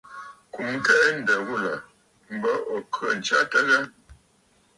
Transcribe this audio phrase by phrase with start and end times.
[0.53, 1.73] Kùm kɛʼɛ̂ ǹdə̀ ghulà
[2.33, 3.79] m̀bə ò khə̂ ǹtsya ghâ?